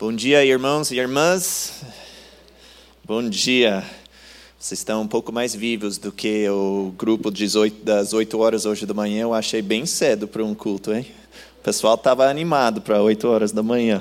[0.00, 1.82] Bom dia, irmãos e irmãs.
[3.02, 3.82] Bom dia.
[4.56, 7.32] Vocês estão um pouco mais vivos do que o grupo
[7.82, 9.22] das 8 horas hoje da manhã.
[9.22, 11.04] Eu achei bem cedo para um culto, hein?
[11.58, 14.00] O pessoal estava animado para 8 horas da manhã.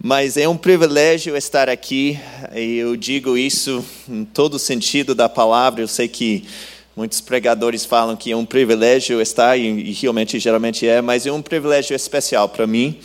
[0.00, 2.16] Mas é um privilégio estar aqui,
[2.54, 5.82] e eu digo isso em todo sentido da palavra.
[5.82, 6.46] Eu sei que
[6.94, 11.42] muitos pregadores falam que é um privilégio estar, e realmente geralmente é, mas é um
[11.42, 13.00] privilégio especial para mim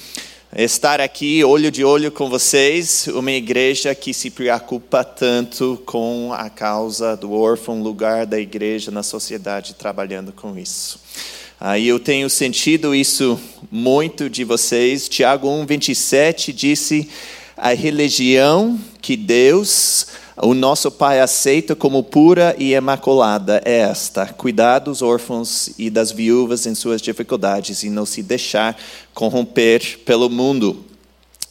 [0.56, 6.50] estar aqui olho de olho com vocês, uma igreja que se preocupa tanto com a
[6.50, 11.00] causa do órfão, lugar da igreja na sociedade, trabalhando com isso.
[11.60, 13.40] Aí eu tenho sentido isso
[13.72, 15.10] muito de vocês.
[15.10, 17.10] Tiago 1:27 disse:
[17.58, 24.80] a religião que Deus o nosso Pai aceita como pura e imaculada é esta: cuidar
[24.80, 28.76] dos órfãos e das viúvas em suas dificuldades e não se deixar
[29.14, 30.86] corromper pelo mundo.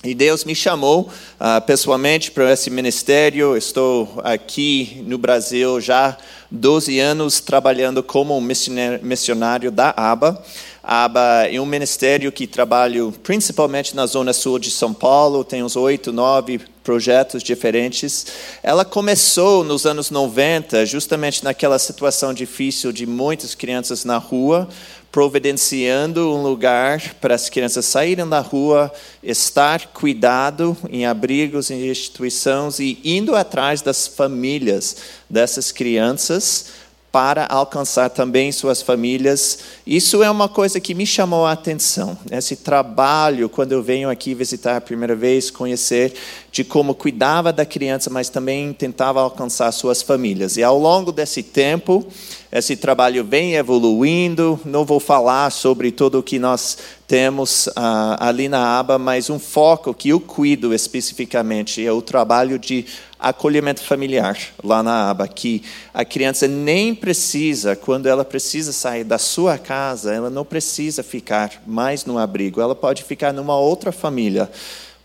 [0.04, 3.56] E Deus me chamou uh, pessoalmente para esse ministério.
[3.56, 6.18] Estou aqui no Brasil já
[6.50, 10.42] 12 anos trabalhando como missionário da ABA.
[10.82, 15.62] A ABA é um ministério que trabalha principalmente na zona sul de São Paulo, tem
[15.62, 18.26] uns oito, nove projetos diferentes.
[18.62, 24.68] Ela começou nos anos 90, justamente naquela situação difícil de muitas crianças na rua,
[25.10, 28.90] providenciando um lugar para as crianças saírem da rua,
[29.22, 34.96] estar cuidado em abrigos, em instituições e indo atrás das famílias
[35.28, 39.58] dessas crianças para alcançar também suas famílias.
[39.86, 42.16] Isso é uma coisa que me chamou a atenção.
[42.30, 46.14] Esse trabalho, quando eu venho aqui visitar a primeira vez, conhecer
[46.52, 50.58] de como cuidava da criança, mas também tentava alcançar suas famílias.
[50.58, 52.06] E ao longo desse tempo,
[52.52, 54.60] esse trabalho vem evoluindo.
[54.62, 56.76] Não vou falar sobre tudo o que nós
[57.08, 57.72] temos uh,
[58.18, 62.84] ali na aba, mas um foco que eu cuido especificamente é o trabalho de
[63.18, 65.62] acolhimento familiar lá na aba, que
[65.94, 71.62] a criança nem precisa, quando ela precisa sair da sua casa, ela não precisa ficar
[71.66, 74.50] mais no abrigo, ela pode ficar numa outra família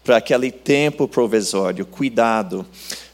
[0.07, 2.65] para aquele tempo provisório, cuidado.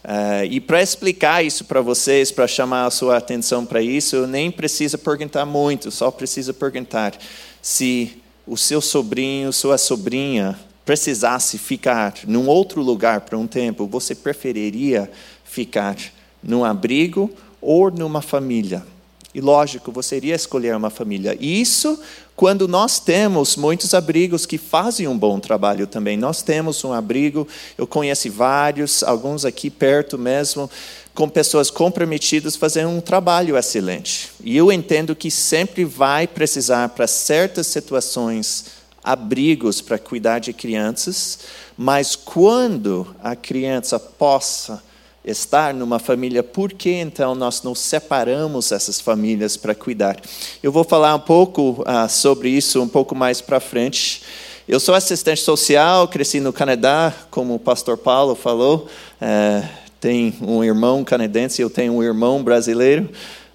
[0.03, 4.27] Uh, e para explicar isso para vocês, para chamar a sua atenção para isso, eu
[4.27, 7.17] nem preciso perguntar muito, só preciso perguntar
[7.63, 10.55] se o seu sobrinho, sua sobrinha
[10.85, 15.09] precisasse ficar num outro lugar por um tempo, você preferiria
[15.43, 15.95] ficar
[16.43, 17.27] num abrigo
[17.59, 18.85] ou numa família?
[19.33, 21.35] E lógico, você iria escolher uma família.
[21.39, 21.99] Isso
[22.35, 26.17] quando nós temos muitos abrigos que fazem um bom trabalho também.
[26.17, 30.69] Nós temos um abrigo, eu conheço vários, alguns aqui perto mesmo,
[31.13, 34.31] com pessoas comprometidas fazendo um trabalho excelente.
[34.43, 38.65] E eu entendo que sempre vai precisar, para certas situações,
[39.03, 41.39] abrigos para cuidar de crianças,
[41.77, 44.81] mas quando a criança possa
[45.23, 50.17] estar numa família, por que então nós não separamos essas famílias para cuidar?
[50.61, 54.21] Eu vou falar um pouco uh, sobre isso um pouco mais para frente.
[54.67, 58.87] Eu sou assistente social, cresci no Canadá, como o pastor Paulo falou.
[59.21, 59.67] Uh,
[59.99, 63.09] tem um irmão canadense, eu tenho um irmão brasileiro.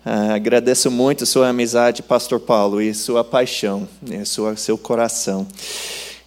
[0.06, 5.46] Uh, agradeço muito sua amizade, pastor Paulo, e sua paixão, e sua, seu coração.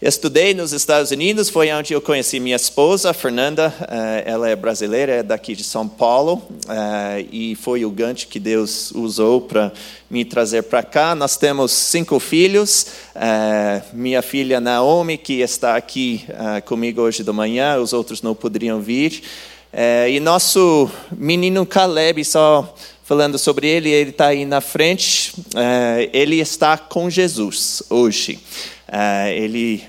[0.02, 3.72] Estudei nos Estados Unidos, foi onde eu conheci minha esposa, Fernanda.
[3.88, 8.40] Eh, ela é brasileira, é daqui de São Paulo, eh, e foi o gancho que
[8.40, 9.72] Deus usou para
[10.10, 11.14] me trazer para cá.
[11.14, 12.88] Nós temos cinco filhos.
[13.14, 16.26] Eh, minha filha Naomi, que está aqui
[16.66, 19.22] comigo hoje de manhã, os outros não poderiam vir.
[20.10, 25.32] E nosso menino Caleb, só falando sobre ele, ele está aí na frente.
[26.12, 28.40] Ele está com Jesus hoje.
[29.34, 29.84] Ele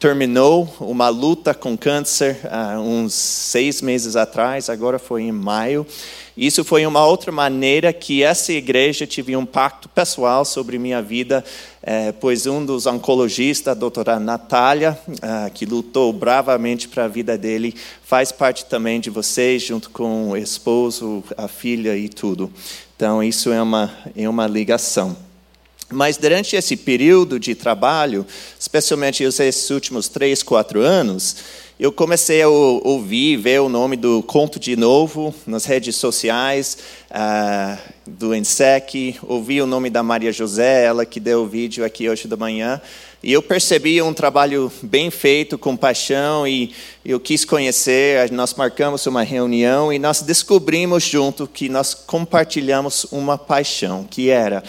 [0.00, 5.86] terminou uma luta com câncer uh, uns seis meses atrás, agora foi em maio.
[6.34, 11.44] Isso foi uma outra maneira que essa igreja teve um impacto pessoal sobre minha vida,
[11.82, 17.36] eh, pois um dos oncologistas, a doutora Natália, uh, que lutou bravamente para a vida
[17.36, 22.50] dele, faz parte também de vocês, junto com o esposo, a filha e tudo.
[22.96, 25.29] Então, isso é uma, é uma ligação.
[25.92, 28.24] Mas durante esse período de trabalho,
[28.58, 31.36] especialmente esses últimos três, quatro anos,
[31.80, 36.76] eu comecei a ouvir, ver o nome do Conto de Novo nas redes sociais,
[37.10, 37.76] uh,
[38.06, 42.28] do ENSEC, ouvi o nome da Maria José, ela que deu o vídeo aqui hoje
[42.28, 42.80] da manhã,
[43.22, 46.72] e eu percebi um trabalho bem feito, com paixão, e
[47.04, 53.36] eu quis conhecer, nós marcamos uma reunião e nós descobrimos junto que nós compartilhamos uma
[53.36, 54.62] paixão, que era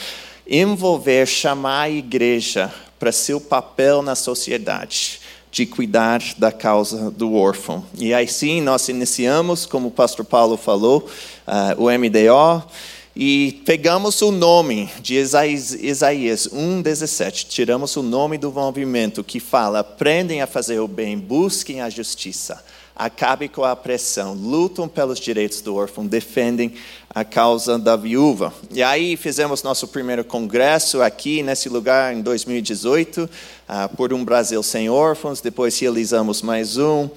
[0.51, 7.85] envolver, chamar a igreja para seu papel na sociedade, de cuidar da causa do órfão.
[7.97, 11.09] E aí sim, nós iniciamos, como o pastor Paulo falou,
[11.47, 12.67] uh, o MDO,
[13.15, 19.79] e pegamos o nome de Isaías, Isaías 1,17, tiramos o nome do movimento que fala:
[19.79, 22.63] aprendem a fazer o bem, busquem a justiça,
[22.95, 26.73] acabem com a pressão, lutam pelos direitos do órfão, defendem
[27.13, 28.53] a causa da viúva.
[28.71, 33.29] E aí fizemos nosso primeiro congresso aqui nesse lugar em 2018, uh,
[33.67, 37.09] ah, por um Brasil sem órfãos, depois realizamos mais um.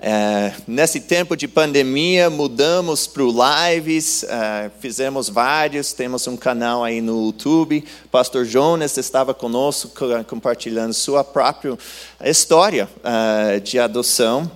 [0.00, 6.84] É, nesse tempo de pandemia, mudamos para o lives, é, fizemos vários, temos um canal
[6.84, 7.84] aí no YouTube.
[8.08, 9.90] Pastor Jonas estava conosco
[10.28, 11.76] compartilhando sua própria
[12.24, 14.48] história é, de adoção.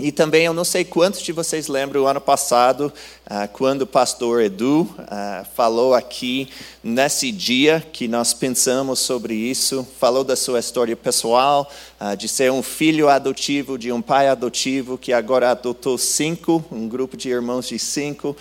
[0.00, 2.92] E também eu não sei quantos de vocês lembram o ano passado,
[3.26, 6.48] ah, quando o pastor Edu ah, falou aqui,
[6.84, 11.68] nesse dia que nós pensamos sobre isso, falou da sua história pessoal,
[11.98, 16.86] ah, de ser um filho adotivo, de um pai adotivo que agora adotou cinco, um
[16.86, 18.36] grupo de irmãos de cinco,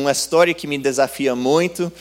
[0.00, 1.92] uma história que me desafia muito.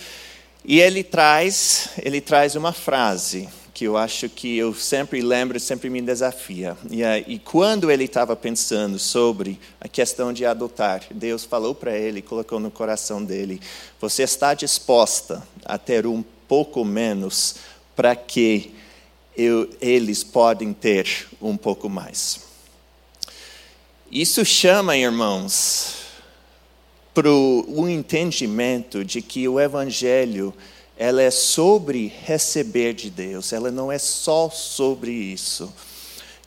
[0.64, 5.90] E ele traz, ele traz uma frase que eu acho que eu sempre lembro, sempre
[5.90, 6.78] me desafia.
[6.92, 12.22] E, e quando ele estava pensando sobre a questão de adotar, Deus falou para ele,
[12.22, 13.60] colocou no coração dele:
[14.00, 17.56] Você está disposta a ter um pouco menos
[17.96, 18.76] para que
[19.36, 22.42] eu, eles podem ter um pouco mais?
[24.12, 25.96] Isso chama, irmãos,
[27.16, 30.54] para o entendimento de que o Evangelho
[30.98, 35.74] ela é sobre receber de Deus, ela não é só sobre isso.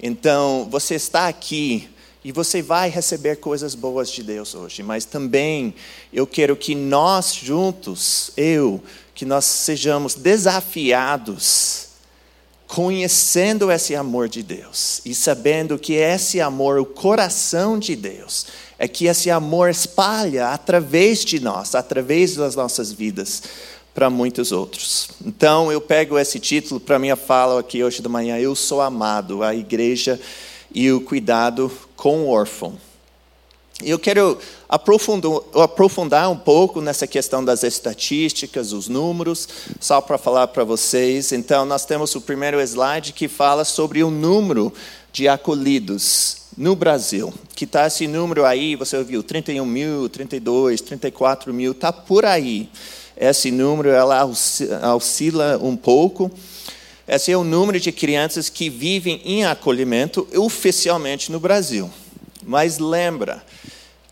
[0.00, 1.88] Então, você está aqui
[2.22, 5.74] e você vai receber coisas boas de Deus hoje, mas também
[6.12, 8.82] eu quero que nós juntos, eu,
[9.14, 11.86] que nós sejamos desafiados
[12.66, 18.46] conhecendo esse amor de Deus e sabendo que esse amor, o coração de Deus,
[18.78, 23.42] é que esse amor espalha através de nós, através das nossas vidas
[23.96, 25.08] para muitos outros.
[25.24, 29.42] Então, eu pego esse título para minha fala aqui hoje de manhã: Eu sou amado,
[29.42, 30.20] a igreja
[30.72, 32.74] e o cuidado com o órfão.
[33.82, 34.38] Eu quero
[34.68, 39.48] aprofundar um pouco nessa questão das estatísticas, os números,
[39.80, 41.32] só para falar para vocês.
[41.32, 44.70] Então, nós temos o primeiro slide que fala sobre o número
[45.10, 51.52] de acolhidos no Brasil, que está esse número aí, você ouviu, 31 mil, 32, 34
[51.52, 52.68] mil, está por aí.
[53.16, 54.24] Esse número ela
[54.94, 56.30] oscila um pouco.
[57.08, 61.90] Esse é o número de crianças que vivem em acolhimento oficialmente no Brasil.
[62.44, 63.42] Mas lembra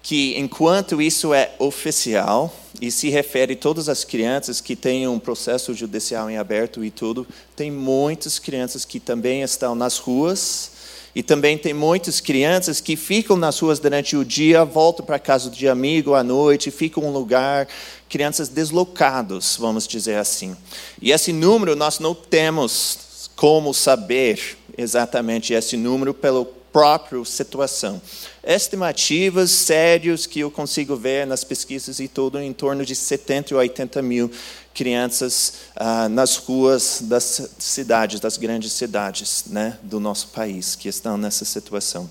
[0.02, 5.18] que enquanto isso é oficial e se refere a todas as crianças que têm um
[5.18, 10.73] processo judicial em aberto e tudo, tem muitas crianças que também estão nas ruas
[11.14, 15.48] e também tem muitas crianças que ficam nas ruas durante o dia, voltam para casa
[15.48, 17.68] de amigo à noite, ficam em um lugar,
[18.08, 20.56] crianças deslocados, vamos dizer assim.
[21.00, 28.02] E esse número nós não temos como saber exatamente esse número pela própria situação.
[28.42, 33.60] Estimativas sérias que eu consigo ver nas pesquisas e tudo, em torno de 70 ou
[33.60, 34.28] 80 mil
[34.74, 41.16] crianças ah, nas ruas das cidades, das grandes cidades né, do nosso país, que estão
[41.16, 42.10] nessa situação.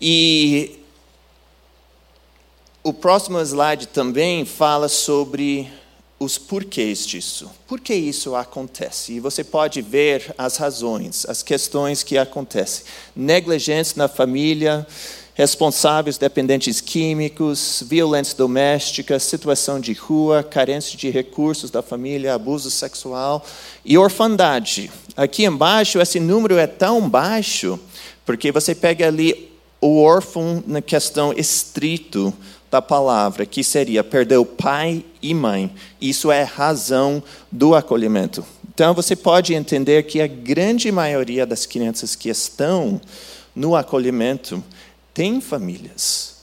[0.00, 0.80] E
[2.82, 5.72] o próximo slide também fala sobre
[6.18, 7.50] os porquês disso.
[7.66, 9.14] Por que isso acontece?
[9.14, 12.84] E você pode ver as razões, as questões que acontecem.
[13.14, 14.86] Negligência na família,
[15.34, 23.44] responsáveis dependentes químicos, violência doméstica, situação de rua, carência de recursos da família, abuso sexual
[23.84, 24.90] e orfandade.
[25.16, 27.78] Aqui embaixo, esse número é tão baixo,
[28.24, 29.50] porque você pega ali
[29.80, 32.32] o órfão na questão estrito
[32.70, 35.70] da palavra, que seria perder o pai e mãe.
[36.00, 38.44] Isso é razão do acolhimento.
[38.72, 43.00] Então você pode entender que a grande maioria das crianças que estão
[43.54, 44.62] no acolhimento
[45.14, 46.34] tem famílias.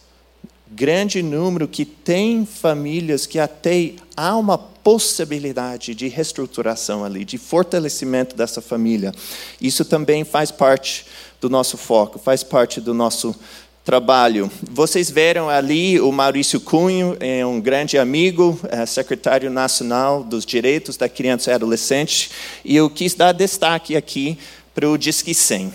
[0.74, 8.36] Grande número que tem famílias que até há uma possibilidade de reestruturação ali, de fortalecimento
[8.36, 9.14] dessa família.
[9.60, 11.06] Isso também faz parte
[11.42, 13.36] do nosso foco, faz parte do nosso
[13.84, 14.50] trabalho.
[14.72, 20.96] Vocês viram ali o Maurício Cunho, é um grande amigo, é secretário nacional dos direitos
[20.96, 22.32] da criança e adolescente,
[22.64, 24.38] e eu quis dar destaque aqui
[24.74, 25.74] para o Disque 100.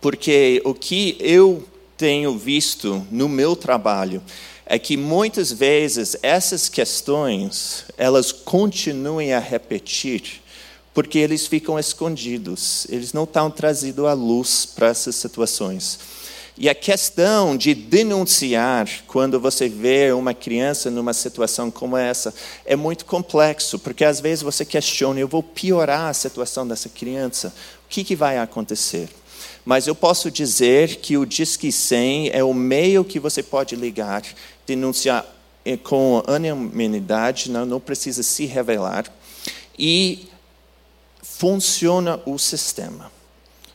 [0.00, 1.64] Porque o que eu
[2.00, 4.22] tenho visto no meu trabalho
[4.64, 10.40] é que muitas vezes essas questões elas continuem a repetir
[10.94, 15.98] porque eles ficam escondidos, eles não estão trazidos à luz para essas situações.
[16.56, 22.32] E a questão de denunciar quando você vê uma criança numa situação como essa
[22.64, 27.48] é muito complexo, porque às vezes você questiona: eu vou piorar a situação dessa criança,
[27.84, 29.08] o que, que vai acontecer?
[29.64, 34.22] Mas eu posso dizer que o Disque 100 é o meio que você pode ligar,
[34.66, 35.26] denunciar
[35.64, 39.04] eh, com anonimidade, não, não precisa se revelar,
[39.78, 40.28] e
[41.22, 43.19] funciona o sistema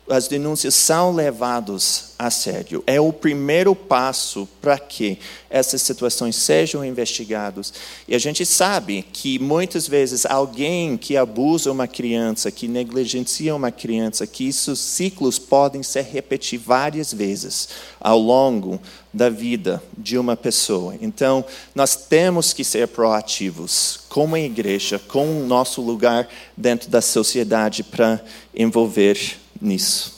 [0.08, 2.84] as denúncias são levadas a sério.
[2.86, 5.18] É o primeiro passo para que
[5.50, 7.74] essas situações sejam investigadas.
[8.08, 13.72] E a gente sabe que muitas vezes alguém que abusa uma criança, que negligencia uma
[13.72, 17.70] criança, que esses ciclos podem se repetir várias vezes
[18.00, 18.80] ao longo
[19.12, 20.96] da vida de uma pessoa.
[21.02, 21.44] Então,
[21.74, 28.24] nós temos que ser proativos como igreja, com o nosso lugar dentro da sociedade para
[28.54, 30.14] envolver nisso.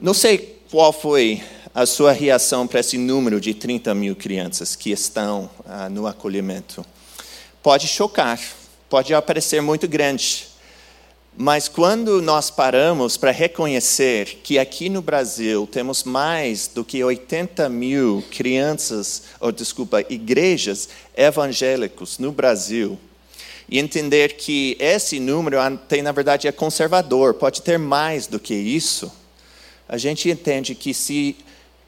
[0.00, 1.42] Não sei qual foi
[1.74, 6.84] a sua reação para esse número de 30 mil crianças que estão ah, no acolhimento.
[7.62, 8.40] Pode chocar,
[8.88, 10.48] pode parecer muito grande,
[11.36, 17.68] mas quando nós paramos para reconhecer que aqui no Brasil temos mais do que 80
[17.68, 22.98] mil crianças, ou desculpa, igrejas evangélicos no Brasil,
[23.70, 25.56] e entender que esse número
[25.88, 29.12] tem, na verdade, é conservador, pode ter mais do que isso,
[29.88, 31.36] a gente entende que se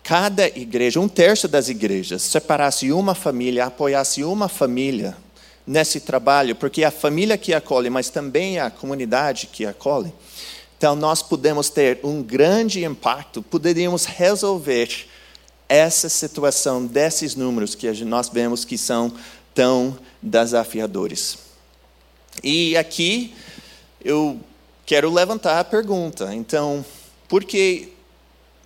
[0.03, 5.17] cada igreja, um terço das igrejas, separasse uma família, apoiasse uma família
[5.67, 10.13] nesse trabalho, porque é a família que acolhe, mas também é a comunidade que acolhe,
[10.79, 15.07] então nós podemos ter um grande impacto, poderíamos resolver
[15.69, 19.13] essa situação desses números que nós vemos que são
[19.55, 21.52] tão desafiadores.
[22.43, 23.35] E aqui
[24.05, 24.41] eu
[24.87, 26.35] quero levantar a pergunta.
[26.35, 26.85] Então,
[27.29, 27.93] por que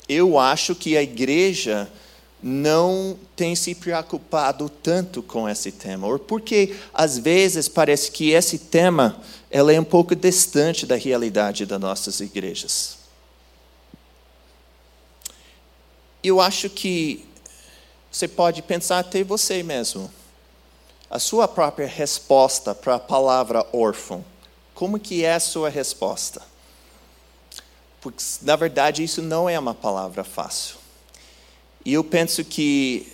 [0.09, 1.91] eu acho que a igreja
[2.43, 6.07] não tem se preocupado tanto com esse tema?
[6.07, 9.21] Ou porque às vezes parece que esse tema
[9.51, 12.99] ela é um pouco distante da realidade das nossas igrejas?
[16.23, 17.25] Eu acho que
[18.11, 20.11] você pode pensar até você mesmo
[21.11, 24.25] a sua própria resposta para a palavra órfão.
[24.75, 26.43] Como que é a sua resposta?
[28.01, 30.77] Porque, na verdade, isso não é uma palavra fácil.
[31.85, 33.13] E eu penso que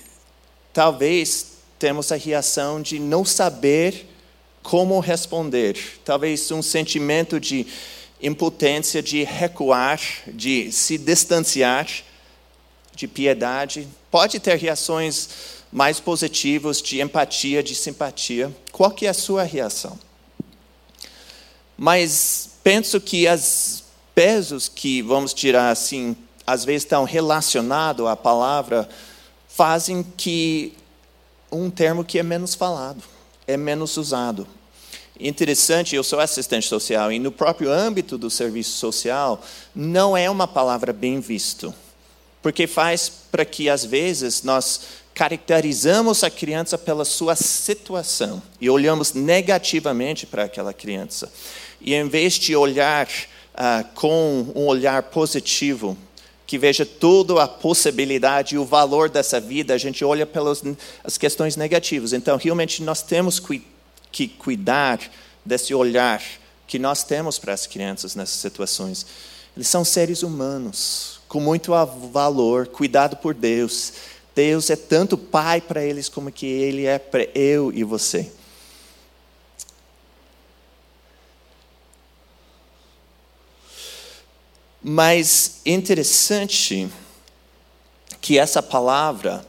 [0.73, 4.09] talvez temos a reação de não saber
[4.63, 6.01] como responder.
[6.05, 7.67] Talvez um sentimento de
[8.23, 11.87] impotência, de recuar, de se distanciar,
[12.95, 13.89] de piedade.
[14.11, 18.55] Pode ter reações mais positivos de empatia, de simpatia.
[18.71, 19.99] Qual que é a sua reação?
[21.77, 23.83] Mas penso que os
[24.15, 26.15] pesos que vamos tirar assim,
[26.47, 28.87] às vezes estão relacionados à palavra,
[29.49, 30.75] fazem que
[31.51, 33.03] um termo que é menos falado,
[33.47, 34.47] é menos usado.
[35.19, 39.43] Interessante, eu sou assistente social e no próprio âmbito do serviço social
[39.75, 41.73] não é uma palavra bem visto,
[42.43, 44.81] porque faz para que às vezes nós
[45.15, 51.31] caracterizamos a criança pela sua situação e olhamos negativamente para aquela criança.
[51.81, 53.09] E em vez de olhar
[53.55, 55.97] ah, com um olhar positivo,
[56.47, 60.63] que veja toda a possibilidade e o valor dessa vida, a gente olha pelas
[61.03, 62.13] as questões negativas.
[62.13, 63.41] Então, realmente, nós temos
[64.11, 65.01] que cuidar
[65.45, 66.23] desse olhar
[66.67, 69.07] que nós temos para as crianças nessas situações.
[69.57, 71.73] Eles são seres humanos, com muito
[72.13, 73.93] valor, cuidado por Deus
[74.35, 78.33] Deus é tanto pai para eles como que ele é para eu e você.
[84.83, 86.91] Mas interessante
[88.21, 89.47] que essa palavra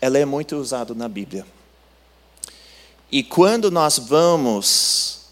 [0.00, 1.46] ela é muito usada na Bíblia.
[3.10, 5.26] E quando nós vamos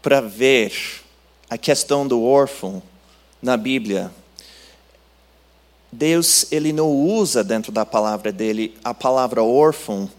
[0.00, 0.72] para ver
[1.50, 2.82] a questão do órfão
[3.42, 4.10] na Bíblia,
[5.90, 10.10] Deus ele não usa dentro da palavra dele a palavra órfão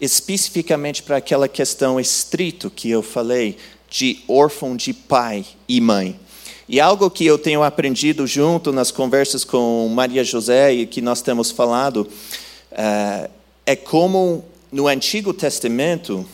[0.00, 3.56] especificamente para aquela questão estrito que eu falei
[3.88, 6.18] de órfão de pai e mãe.
[6.68, 11.22] E algo que eu tenho aprendido junto nas conversas com Maria José e que nós
[11.22, 12.08] temos falado
[12.72, 13.30] é,
[13.64, 16.26] é como no Antigo Testamento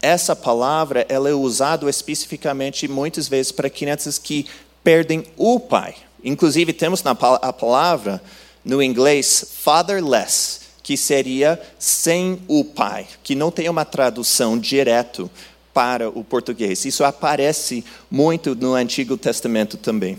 [0.00, 4.46] essa palavra ela é usada especificamente muitas vezes para crianças que
[4.84, 5.96] perdem o pai.
[6.22, 8.22] Inclusive, temos na a palavra
[8.64, 15.30] no inglês fatherless, que seria sem o pai, que não tem uma tradução direto
[15.74, 16.84] para o português.
[16.84, 20.18] Isso aparece muito no Antigo Testamento também.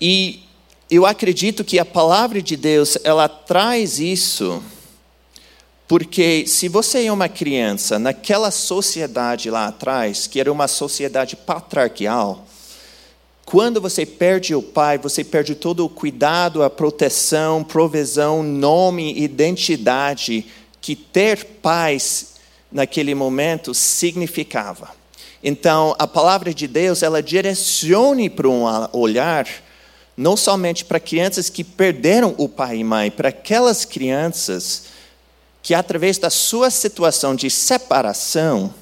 [0.00, 0.42] E
[0.90, 4.62] eu acredito que a palavra de Deus, ela traz isso,
[5.86, 12.47] porque se você é uma criança naquela sociedade lá atrás, que era uma sociedade patriarcal,
[13.50, 20.44] quando você perde o pai, você perde todo o cuidado, a proteção, provisão, nome, identidade
[20.82, 22.34] que ter pais
[22.70, 24.90] naquele momento significava.
[25.42, 29.48] Então, a palavra de Deus, ela direcione para um olhar
[30.14, 34.88] não somente para crianças que perderam o pai e mãe, para aquelas crianças
[35.62, 38.74] que, através da sua situação de separação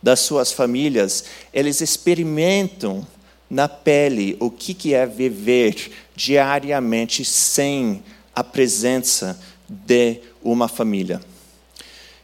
[0.00, 3.04] das suas famílias, eles experimentam
[3.52, 8.02] na pele o que é viver diariamente sem
[8.34, 11.20] a presença de uma família.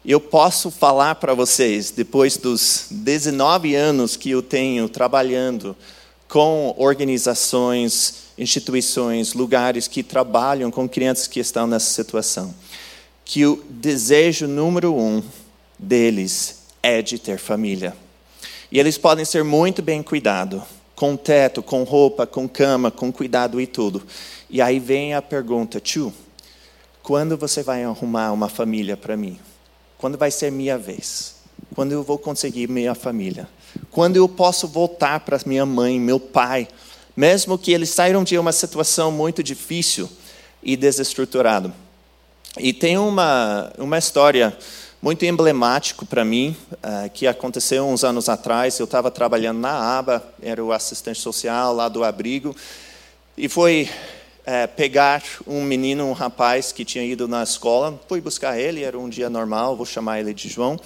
[0.02, 5.76] Eu posso falar para vocês, depois dos 19 anos que eu tenho trabalhando
[6.26, 12.54] com organizações, instituições, lugares que trabalham com crianças que estão nessa situação,
[13.22, 15.22] que o desejo número um
[15.78, 17.94] deles é de ter família.
[18.72, 23.60] E eles podem ser muito bem cuidados, com teto, com roupa, com cama, com cuidado
[23.60, 24.02] e tudo.
[24.50, 26.12] E aí vem a pergunta, tio,
[27.04, 29.38] quando você vai arrumar uma família para mim?
[29.96, 31.36] Quando vai ser minha vez?
[31.72, 33.48] Quando eu vou conseguir minha família?
[33.92, 36.66] Quando eu posso voltar para minha mãe, meu pai,
[37.16, 40.10] mesmo que eles saíram de uma situação muito difícil
[40.60, 41.72] e desestruturada.
[42.58, 44.56] E tem uma, uma história
[45.00, 48.78] muito emblemática para mim, uh, que aconteceu uns anos atrás.
[48.78, 52.54] Eu estava trabalhando na ABA, era o assistente social lá do abrigo,
[53.36, 53.88] e foi
[54.40, 57.98] uh, pegar um menino, um rapaz que tinha ido na escola.
[58.08, 60.78] Fui buscar ele, era um dia normal, vou chamar ele de João.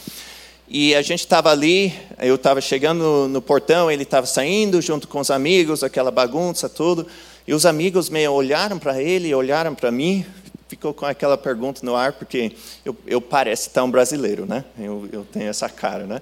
[0.68, 5.08] E a gente estava ali, eu estava chegando no, no, portão, ele estava saindo junto
[5.08, 7.06] com os amigos, aquela bagunça, tudo.
[7.46, 10.24] E os amigos meio olharam para ele, olharam para mim,
[10.72, 14.64] ficou com aquela pergunta no ar, porque eu, eu pareço tão brasileiro, né?
[14.78, 16.18] Eu, eu, tenho essa cara, né?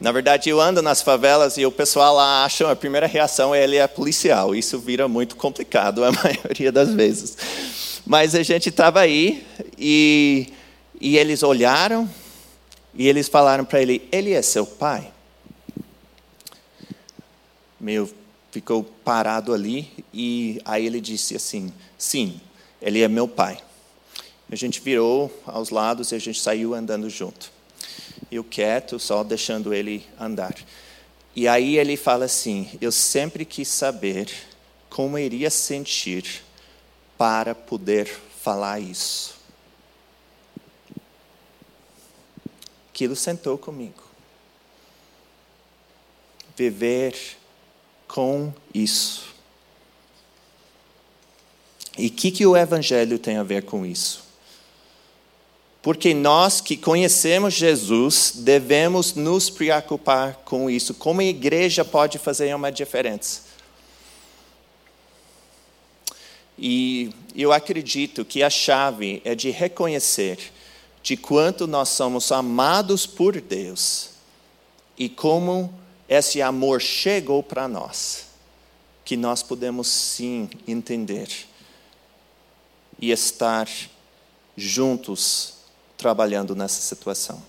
[0.00, 3.62] Na verdade, eu ando nas favelas e o pessoal lá acha, a primeira reação é
[3.62, 4.56] ele é policial.
[4.56, 7.38] Isso vira muito complicado a maioria das vezes.
[8.04, 9.46] Mas a gente estava aí
[9.78, 10.52] e,
[11.00, 12.10] e eles olharam,
[12.96, 15.12] e eles falaram para ele: Ele é seu pai?
[17.78, 18.12] Meio
[18.50, 22.40] ficou parado ali e aí ele disse assim: Sim,
[22.80, 23.58] ele é meu pai.
[24.52, 27.50] A gente virou aos lados e a gente saiu andando junto.
[28.30, 30.54] Eu quieto, só deixando ele andar.
[31.34, 34.30] E aí ele fala assim: Eu sempre quis saber
[34.88, 36.44] como iria sentir
[37.18, 38.06] para poder
[38.40, 39.42] falar isso.
[43.02, 44.00] aquilo sentou comigo.
[46.56, 47.16] Viver
[48.06, 49.34] com isso.
[51.98, 54.21] E o que, que o Evangelho tem a ver com isso?
[55.82, 60.94] Porque nós que conhecemos Jesus devemos nos preocupar com isso.
[60.94, 63.42] Como a igreja pode fazer uma diferença?
[66.56, 70.38] E eu acredito que a chave é de reconhecer
[71.02, 74.10] de quanto nós somos amados por Deus
[74.96, 75.74] e como
[76.08, 78.26] esse amor chegou para nós,
[79.04, 81.28] que nós podemos sim entender
[83.00, 83.68] e estar
[84.56, 85.61] juntos
[86.02, 87.40] trabalhando nessa situação.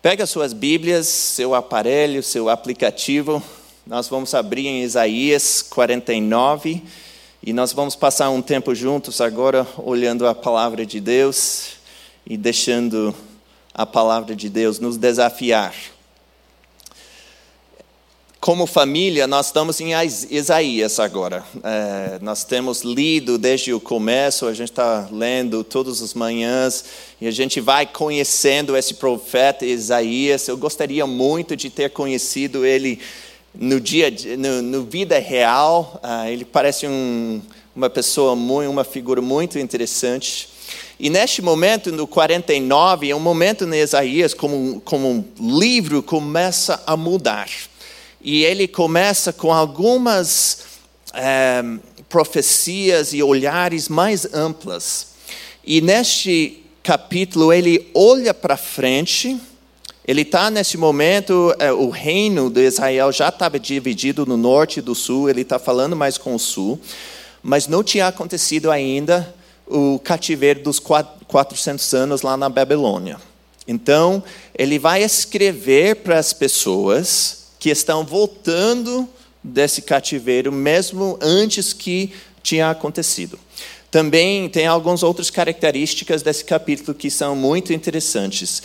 [0.00, 3.42] Pega suas Bíblias, seu aparelho, seu aplicativo,
[3.86, 6.82] nós vamos abrir em Isaías 49
[7.42, 11.74] e nós vamos passar um tempo juntos agora olhando a palavra de Deus
[12.26, 13.14] e deixando
[13.74, 15.74] a palavra de Deus nos desafiar.
[18.42, 19.92] Como família, nós estamos em
[20.28, 21.44] Isaías agora.
[21.62, 26.84] É, nós temos lido desde o começo, a gente está lendo todas as manhãs
[27.20, 30.48] e a gente vai conhecendo esse profeta Isaías.
[30.48, 32.98] Eu gostaria muito de ter conhecido ele
[33.54, 36.00] no dia, no, no vida real.
[36.02, 37.40] Ah, ele parece um,
[37.76, 40.48] uma pessoa muito, uma figura muito interessante.
[40.98, 46.82] E neste momento, no 49, é um momento em Isaías, como, como um livro começa
[46.84, 47.48] a mudar.
[48.22, 50.58] E ele começa com algumas
[51.12, 51.62] é,
[52.08, 55.08] profecias e olhares mais amplas.
[55.64, 59.40] E neste capítulo, ele olha para frente.
[60.06, 64.82] Ele está nesse momento, é, o reino de Israel já estava dividido no norte e
[64.82, 66.80] do sul, ele está falando mais com o sul,
[67.40, 69.32] mas não tinha acontecido ainda
[69.64, 73.16] o cativeiro dos 400 anos lá na Babilônia.
[73.66, 74.22] Então,
[74.58, 79.08] ele vai escrever para as pessoas que estão voltando
[79.40, 83.38] desse cativeiro, mesmo antes que tinha acontecido.
[83.88, 88.64] Também tem algumas outras características desse capítulo que são muito interessantes.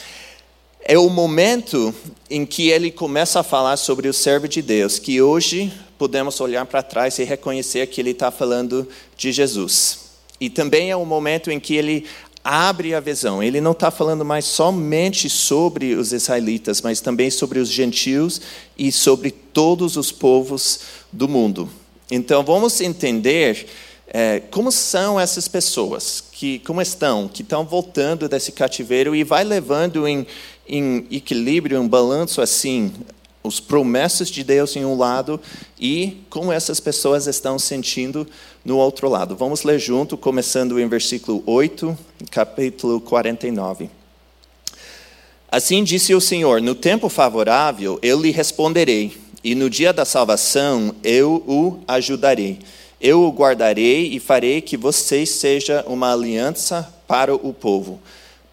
[0.81, 1.93] É o momento
[2.27, 6.65] em que ele começa a falar sobre o servo de Deus, que hoje podemos olhar
[6.65, 10.07] para trás e reconhecer que ele está falando de Jesus.
[10.41, 12.07] E também é o momento em que ele
[12.47, 13.43] abre a visão.
[13.43, 18.39] Ele não está falando mais somente sobre os israelitas, mas também sobre os gentios
[18.77, 20.79] e sobre todos os povos
[21.11, 21.69] do mundo.
[22.09, 23.67] Então vamos entender
[24.07, 29.43] é, como são essas pessoas, que como estão, que estão voltando desse cativeiro e vai
[29.43, 30.25] levando em,
[30.65, 32.93] em equilíbrio, um balanço assim,
[33.47, 35.39] os promessas de Deus em um lado
[35.79, 38.27] e como essas pessoas estão sentindo
[38.63, 39.35] no outro lado.
[39.35, 41.97] Vamos ler junto, começando em versículo 8,
[42.29, 43.89] capítulo 49.
[45.49, 50.93] Assim disse o Senhor: No tempo favorável eu lhe responderei, e no dia da salvação
[51.03, 52.59] eu o ajudarei.
[52.99, 58.01] Eu o guardarei e farei que vocês seja uma aliança para o povo,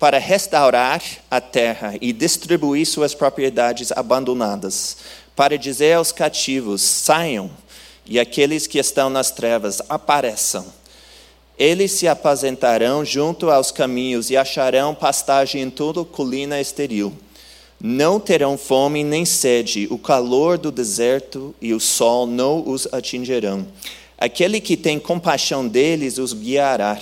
[0.04, 4.98] para restaurar a terra e distribuir suas propriedades abandonadas,
[5.34, 7.50] para dizer aos cativos: saiam,
[8.04, 10.66] e aqueles que estão nas trevas apareçam.
[11.58, 17.16] Eles se apazentarão junto aos caminhos e acharão pastagem em toda colina estéril.
[17.80, 23.66] Não terão fome nem sede, o calor do deserto e o sol não os atingirão
[24.18, 27.00] Aquele que tem compaixão deles os guiará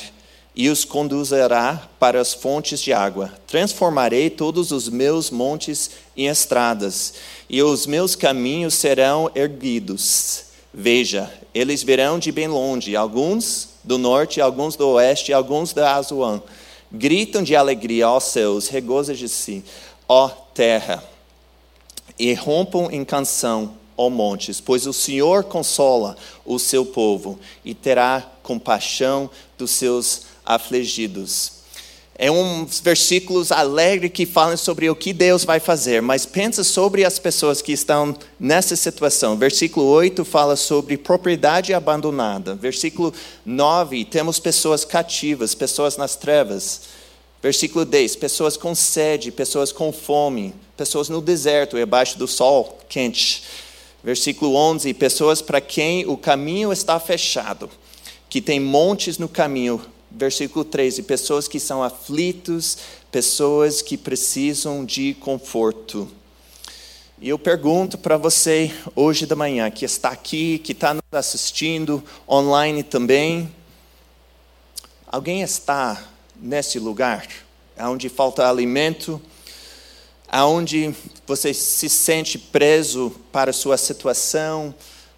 [0.55, 3.33] e os conduzirá para as fontes de água.
[3.47, 7.15] Transformarei todos os meus montes em estradas,
[7.49, 10.45] e os meus caminhos serão erguidos.
[10.73, 16.43] Veja, eles virão de bem longe, alguns do norte, alguns do oeste, alguns da Azuã.
[16.91, 19.65] Gritam de alegria aos céus, regozijem-se,
[20.09, 21.03] ó terra,
[22.19, 28.27] e rompam em canção ó montes, pois o Senhor consola o seu povo e terá
[28.43, 31.63] compaixão dos seus afligidos.
[32.15, 37.05] É uns versículos alegres que falam sobre o que Deus vai fazer, mas pensa sobre
[37.05, 39.37] as pessoas que estão nessa situação.
[39.37, 42.55] Versículo 8 fala sobre propriedade abandonada.
[42.55, 43.13] Versículo
[43.45, 46.83] 9, temos pessoas cativas, pessoas nas trevas.
[47.43, 53.43] Versículo 10, pessoas com sede, pessoas com fome, pessoas no deserto, debaixo do sol quente.
[54.05, 57.71] Versículo 11: Pessoas para quem o caminho está fechado,
[58.29, 59.81] que tem montes no caminho.
[60.15, 62.79] Versículo 13: Pessoas que são aflitos,
[63.11, 66.09] pessoas que precisam de conforto.
[67.21, 72.03] E eu pergunto para você hoje da manhã, que está aqui, que está nos assistindo,
[72.29, 73.53] online também:
[75.07, 76.03] alguém está
[76.37, 77.27] nesse lugar
[77.79, 79.21] onde falta alimento?
[80.33, 80.95] aonde
[81.27, 84.75] você se sente preso para a sua situação,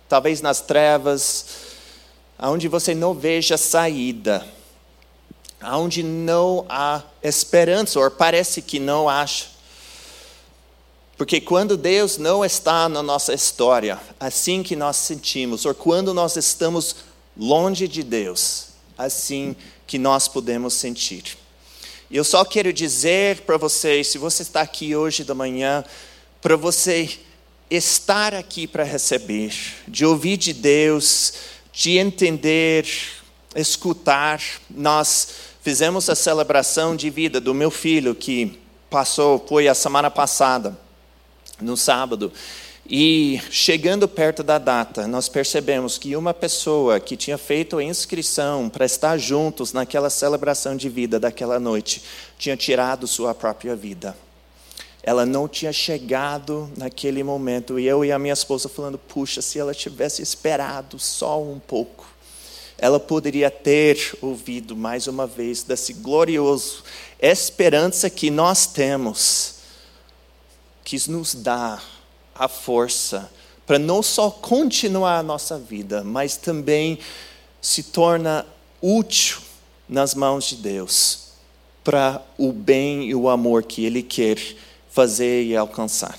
[0.09, 1.47] talvez nas trevas,
[2.37, 4.45] aonde você não veja saída,
[5.65, 9.47] aonde não há esperança, ou parece que não acha.
[11.17, 16.37] Porque quando Deus não está na nossa história, assim que nós sentimos, ou quando nós
[16.37, 16.97] estamos
[17.37, 19.55] longe de Deus, assim
[19.87, 21.37] que nós podemos sentir.
[22.11, 25.85] E eu só quero dizer para vocês, se você está aqui hoje da manhã,
[26.41, 27.19] para você
[27.71, 29.55] estar aqui para receber,
[29.89, 31.35] de ouvir de Deus,
[31.73, 32.87] de entender,
[33.57, 34.41] escutar.
[34.71, 35.29] Nós
[35.65, 40.79] fizemos a celebração de vida do meu filho que passou, foi a semana passada,
[41.59, 42.31] no sábado.
[42.87, 48.69] E chegando perto da data, nós percebemos que uma pessoa que tinha feito a inscrição
[48.69, 52.03] para estar juntos naquela celebração de vida daquela noite
[52.39, 54.15] tinha tirado sua própria vida.
[55.03, 57.79] Ela não tinha chegado naquele momento.
[57.79, 62.14] E eu e a minha esposa falando: puxa, se ela tivesse esperado só um pouco,
[62.79, 66.83] ela poderia ter ouvido mais uma vez desse glorioso
[67.19, 69.55] esperança que nós temos,
[70.85, 71.81] que nos dá
[72.35, 73.31] a força
[73.67, 76.99] para não só continuar a nossa vida, mas também
[77.63, 78.45] se torna
[78.83, 79.39] útil
[79.89, 81.29] nas mãos de Deus
[81.83, 84.39] para o bem e o amor que Ele quer
[84.91, 86.19] fazer e alcançar.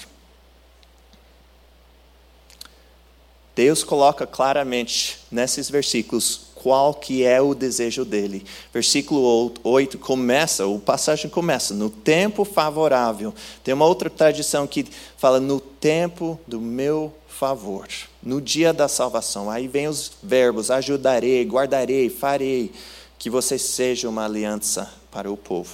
[3.55, 8.43] Deus coloca claramente nesses versículos qual que é o desejo dele.
[8.73, 13.32] Versículo 8 começa, o passagem começa no tempo favorável.
[13.63, 14.84] Tem uma outra tradição que
[15.15, 17.88] fala no tempo do meu favor,
[18.23, 19.51] no dia da salvação.
[19.51, 22.71] Aí vem os verbos ajudarei, guardarei, farei,
[23.19, 25.69] que você seja uma aliança para o povo.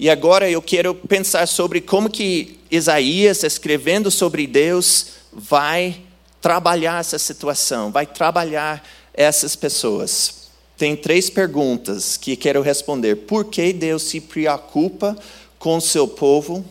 [0.00, 6.00] E agora eu quero pensar sobre como que Isaías, escrevendo sobre Deus, vai
[6.40, 8.82] trabalhar essa situação, vai trabalhar
[9.14, 10.42] essas pessoas.
[10.76, 13.16] Tem três perguntas que quero responder.
[13.16, 15.16] Por que Deus se preocupa
[15.58, 16.64] com o seu povo?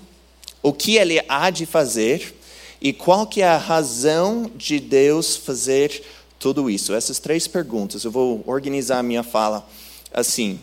[0.62, 2.36] O que ele há de fazer?
[2.82, 6.04] E qual que é a razão de Deus fazer
[6.40, 6.94] tudo isso?
[6.94, 8.04] Essas três perguntas.
[8.04, 9.68] Eu vou organizar a minha fala
[10.12, 10.60] assim.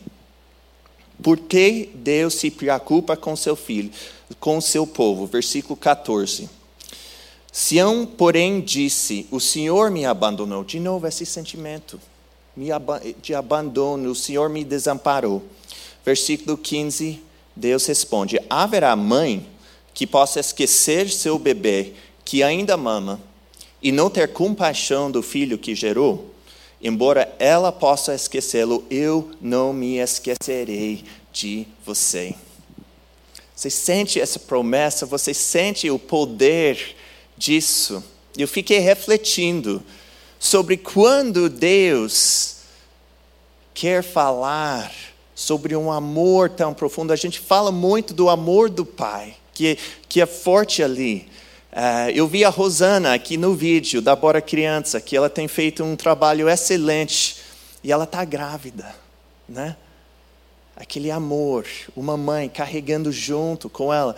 [1.23, 3.91] Por que Deus se preocupa com seu filho,
[4.39, 5.27] com seu povo?
[5.27, 6.58] Versículo 14.
[7.59, 10.63] Sião, porém, disse: O Senhor me abandonou.
[10.63, 12.01] De novo, esse sentimento
[13.21, 15.43] de abandono, o Senhor me desamparou.
[16.05, 17.21] Versículo 15,
[17.57, 19.45] Deus responde: Haverá mãe
[19.93, 21.95] que possa esquecer seu bebê
[22.25, 23.21] que ainda mama
[23.83, 26.33] e não ter compaixão do filho que gerou?
[26.81, 32.37] Embora ela possa esquecê-lo, eu não me esquecerei de você.
[33.53, 35.05] Você sente essa promessa?
[35.07, 36.95] Você sente o poder
[37.39, 38.05] disso?
[38.37, 39.83] Eu fiquei refletindo
[40.39, 42.57] sobre quando Deus
[43.73, 44.93] quer falar
[45.35, 47.13] sobre um amor tão profundo.
[47.13, 51.29] A gente fala muito do amor do Pai, que, que é forte ali.
[51.73, 55.85] Uh, eu vi a Rosana aqui no vídeo da Bora Criança, que ela tem feito
[55.85, 57.37] um trabalho excelente
[57.85, 58.95] e ela está grávida,
[59.49, 59.77] né?
[60.75, 64.17] Aquele amor, uma mãe carregando junto com ela.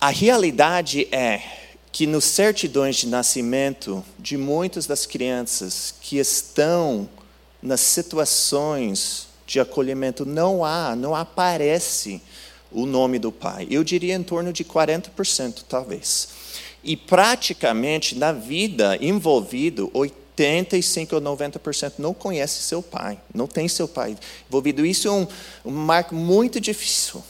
[0.00, 1.63] A realidade é
[1.94, 7.08] que nos certidões de nascimento de muitas das crianças que estão
[7.62, 12.20] nas situações de acolhimento não há, não aparece
[12.72, 13.68] o nome do pai.
[13.70, 16.30] Eu diria em torno de 40%, talvez.
[16.82, 23.86] E praticamente na vida envolvido, 85 ou 90% não conhece seu pai, não tem seu
[23.86, 24.16] pai
[24.48, 24.84] envolvido.
[24.84, 25.28] Isso é um,
[25.64, 27.22] um marco muito difícil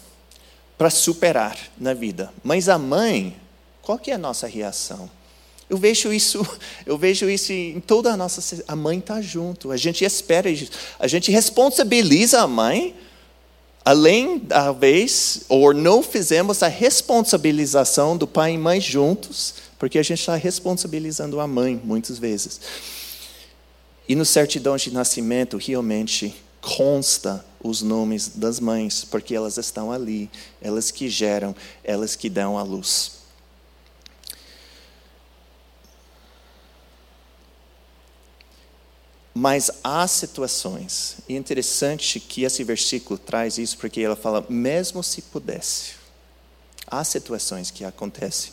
[0.79, 2.33] para superar na vida.
[2.43, 3.37] Mas a mãe,
[3.85, 5.11] qual que é a nossa reação?
[5.69, 6.47] Eu vejo isso,
[6.85, 8.65] eu vejo isso em toda a nossa.
[8.67, 9.71] A mãe está junto.
[9.71, 10.49] A gente espera,
[10.99, 12.95] a gente responsabiliza a mãe
[13.85, 20.03] Além da vez, ou não fizemos a responsabilização do pai e mãe juntos, porque a
[20.03, 22.59] gente está responsabilizando a mãe muitas vezes.
[24.09, 30.31] E no certidão de nascimento, realmente consta os nomes das mães, porque elas estão ali,
[30.63, 33.24] elas que geram, elas que dão a luz.
[39.35, 45.03] Mas há situações, e é interessante que esse versículo traz isso, porque ela fala, mesmo
[45.03, 45.95] se pudesse.
[46.87, 48.53] Há situações que acontecem.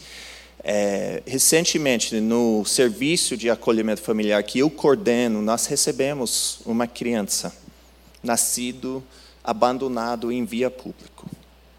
[0.64, 7.56] É, recentemente, no serviço de acolhimento familiar que eu coordeno, nós recebemos uma criança
[8.24, 9.04] nascido
[9.44, 11.30] abandonado em via público,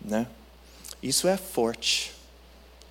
[0.00, 0.28] né?
[1.02, 2.12] Isso é forte.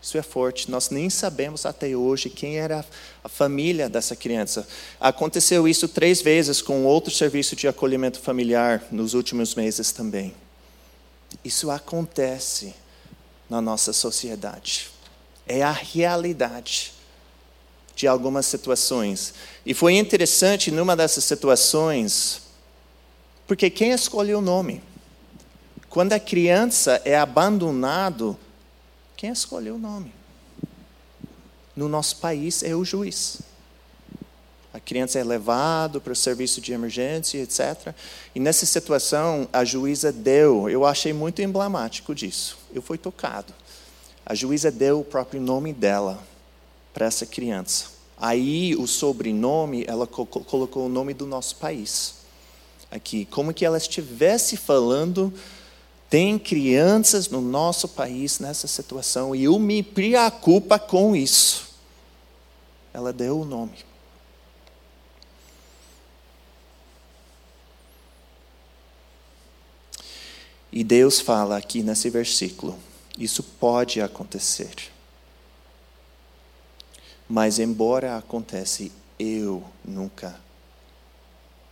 [0.02, 0.72] Isso é forte.
[0.72, 2.84] Nós nem sabemos até hoje quem era
[3.24, 4.68] a família dessa criança.
[5.00, 10.34] Aconteceu isso três vezes com outro serviço de acolhimento familiar nos últimos meses também.
[11.46, 12.74] Isso acontece
[13.50, 14.90] na nossa sociedade.
[15.48, 16.94] É a realidade
[17.96, 19.34] de algumas situações.
[19.66, 22.42] E foi interessante numa dessas situações,
[23.46, 24.82] porque quem escolhe o nome?
[25.90, 28.38] Quando a criança é abandonado
[29.22, 30.12] quem escolheu o nome?
[31.76, 33.38] No nosso país é o juiz.
[34.74, 37.94] A criança é levada para o serviço de emergência, etc.
[38.34, 42.58] E nessa situação, a juíza deu, eu achei muito emblemático disso.
[42.74, 43.54] Eu fui tocado.
[44.26, 46.20] A juíza deu o próprio nome dela
[46.92, 47.92] para essa criança.
[48.18, 52.16] Aí, o sobrenome, ela colocou o nome do nosso país.
[52.90, 55.32] Aqui, como que ela estivesse falando
[56.12, 61.69] tem crianças no nosso país nessa situação e eu me preocupa com isso.
[62.93, 63.78] Ela deu o nome.
[70.69, 72.78] E Deus fala aqui nesse versículo:
[73.17, 74.91] isso pode acontecer.
[77.30, 78.86] Mas, embora aconteça,
[79.17, 80.38] eu nunca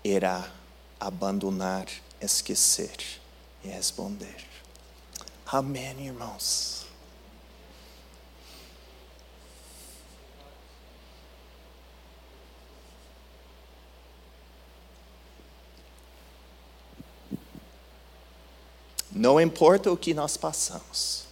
[0.02, 0.50] irá
[0.98, 1.88] abandonar,
[2.22, 3.19] esquecer
[3.64, 4.36] e responder.
[5.46, 6.80] Amém, irmãos.
[19.12, 21.26] Não importa o que nós passamos,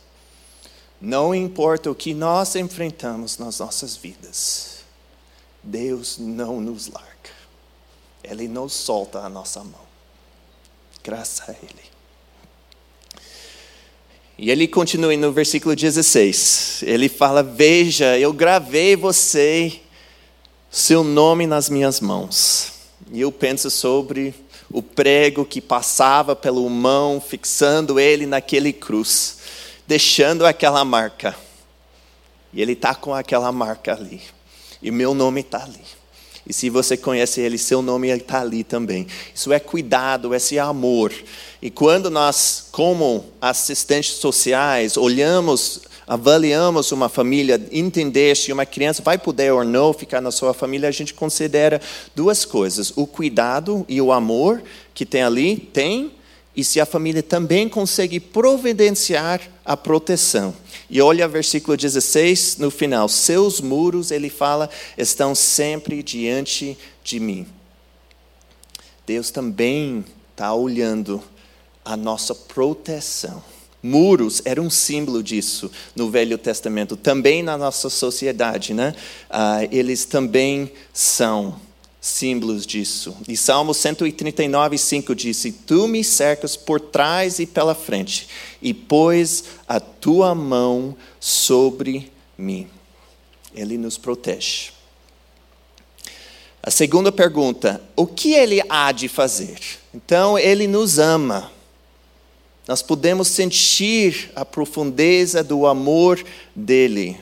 [1.00, 4.80] não importa o que nós enfrentamos nas nossas vidas,
[5.64, 7.32] Deus não nos larga,
[8.22, 9.88] Ele não solta a nossa mão,
[11.02, 11.97] graças a Ele.
[14.38, 16.84] E ele continua no versículo 16.
[16.84, 19.80] Ele fala: Veja, eu gravei você,
[20.70, 22.72] seu nome nas minhas mãos.
[23.12, 24.36] E eu penso sobre
[24.70, 29.38] o prego que passava pelo mão, fixando ele naquele cruz,
[29.88, 31.36] deixando aquela marca.
[32.54, 34.22] E ele está com aquela marca ali.
[34.82, 35.97] E meu nome está ali.
[36.48, 39.06] E se você conhece ele, seu nome está ali também.
[39.36, 41.14] Isso é cuidado, esse é amor.
[41.62, 49.18] E quando nós, como assistentes sociais, olhamos, avaliamos uma família, entender se uma criança vai
[49.18, 51.82] poder ou não ficar na sua família, a gente considera
[52.16, 56.14] duas coisas: o cuidado e o amor que tem ali, tem,
[56.58, 60.56] e se a família também consegue providenciar a proteção.
[60.90, 64.68] E olha o versículo 16 no final: Seus muros, ele fala,
[64.98, 67.46] estão sempre diante de mim.
[69.06, 71.22] Deus também está olhando
[71.86, 73.44] a nossa proteção.
[73.84, 78.96] Muros era um símbolo disso no Velho Testamento, também na nossa sociedade, né?
[79.30, 81.67] Ah, eles também são
[82.08, 83.16] símbolos disso.
[83.28, 88.28] E Salmo 139, 5 diz: Tu me cercas por trás e pela frente,
[88.62, 92.68] e pôs a tua mão sobre mim.
[93.54, 94.72] Ele nos protege.
[96.64, 99.60] A segunda pergunta: o que ele há de fazer?
[99.94, 101.52] Então, ele nos ama.
[102.68, 106.22] Nós podemos sentir a profundeza do amor
[106.54, 107.18] dele.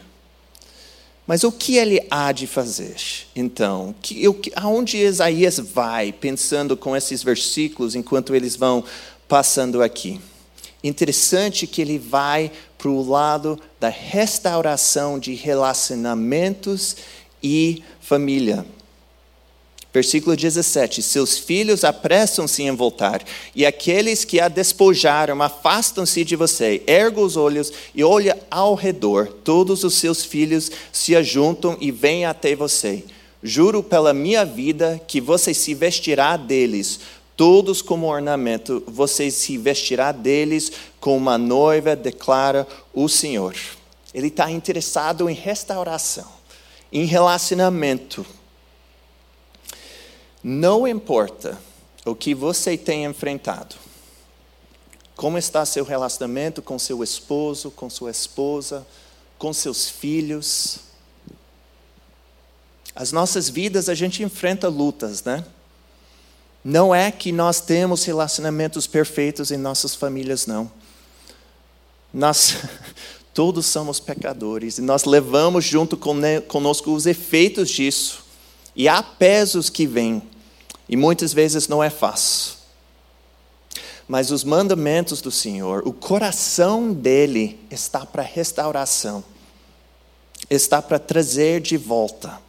[1.27, 2.95] Mas o que ele há de fazer?
[3.35, 4.23] Então, que,
[4.55, 8.83] aonde Isaías vai pensando com esses versículos enquanto eles vão
[9.27, 10.21] passando aqui?
[10.83, 16.95] Interessante que ele vai para o lado da restauração de relacionamentos
[17.41, 18.63] e família.
[19.95, 23.23] Versículo 17: Seus filhos apressam-se em voltar,
[23.55, 26.83] e aqueles que a despojaram afastam-se de você.
[26.85, 29.27] Erga os olhos e olha ao redor.
[29.27, 33.05] Todos os seus filhos se ajuntam e vêm até você.
[33.41, 36.99] Juro pela minha vida que você se vestirá deles,
[37.37, 43.55] todos como ornamento, você se vestirá deles como uma noiva, declara o Senhor.
[44.13, 46.27] Ele está interessado em restauração,
[46.91, 48.25] em relacionamento
[50.47, 51.59] não importa
[52.05, 53.75] o que você tem enfrentado,
[55.15, 58.85] como está seu relacionamento com seu esposo, com sua esposa,
[59.39, 60.81] com seus filhos.
[62.95, 65.43] As nossas vidas a gente enfrenta lutas, né?
[66.63, 70.71] Não é que nós temos relacionamentos perfeitos em nossas famílias, não.
[72.13, 72.55] Nós
[73.33, 78.23] todos somos pecadores e nós levamos junto conosco os efeitos disso.
[78.75, 80.21] E há pesos que vêm
[80.87, 82.55] e muitas vezes não é fácil.
[84.07, 89.23] Mas os mandamentos do Senhor, o coração dele está para restauração,
[90.49, 92.39] está para trazer de volta.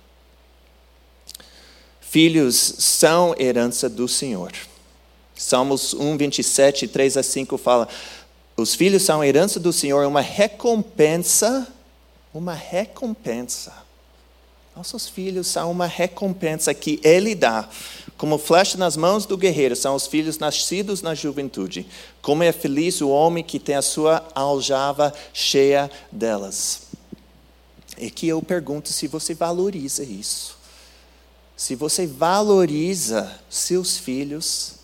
[2.01, 4.53] Filhos são herança do Senhor.
[5.35, 7.89] Salmos 1, 27, 3 a 5 fala:
[8.57, 11.67] Os filhos são herança do Senhor, uma recompensa,
[12.33, 13.86] uma recompensa.
[14.77, 17.69] Nossos filhos são uma recompensa que Ele dá
[18.17, 21.87] como flecha nas mãos do guerreiro são os filhos nascidos na juventude.
[22.23, 26.83] Como é feliz o homem que tem a sua aljava cheia delas.
[27.99, 30.57] E que eu pergunto se você valoriza isso.
[31.55, 34.77] Se você valoriza seus filhos,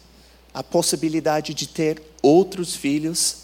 [0.52, 3.36] a possibilidade de ter outros filhos.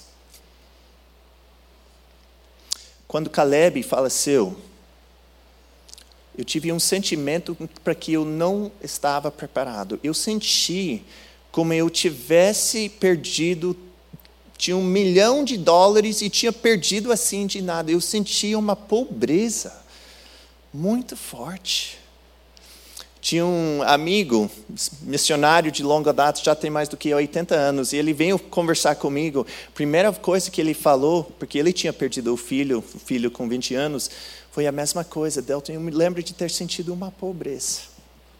[3.06, 4.54] Quando Caleb faleceu,
[6.38, 9.98] eu tive um sentimento para que eu não estava preparado.
[10.05, 11.03] Eu senti
[11.51, 13.77] como eu tivesse perdido,
[14.57, 17.90] tinha um milhão de dólares e tinha perdido assim de nada.
[17.90, 19.72] Eu sentia uma pobreza
[20.72, 21.98] muito forte.
[23.20, 24.48] Tinha um amigo,
[25.03, 28.94] missionário de longa data, já tem mais do que 80 anos, e ele veio conversar
[28.94, 29.44] comigo.
[29.74, 33.74] Primeira coisa que ele falou, porque ele tinha perdido o filho, o filho com 20
[33.74, 34.09] anos,
[34.59, 35.70] foi a mesma coisa, Delton.
[35.70, 37.82] Eu me lembro de ter sentido uma pobreza.